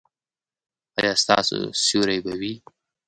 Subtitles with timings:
[0.99, 2.53] ایا ستاسو سیوری به وي؟